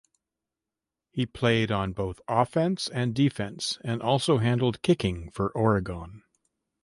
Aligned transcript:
He 1.11 1.27
played 1.27 1.71
on 1.71 1.93
both 1.93 2.21
offense 2.27 2.87
and 2.87 3.13
defense 3.13 3.77
and 3.83 4.01
also 4.01 4.39
handled 4.39 4.81
kicking 4.81 5.29
for 5.29 5.49
Oregon. 5.51 6.23